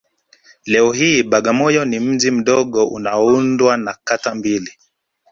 [0.65, 4.71] Leo hii Bagamoyo ni mji mdogo unaoundwa na kata mbili